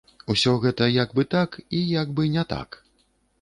[0.33, 2.81] Усё гэта як бы так і як бы не так.